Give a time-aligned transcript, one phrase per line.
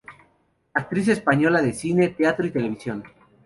[0.73, 3.03] Actriz española de cine, teatro y televisión.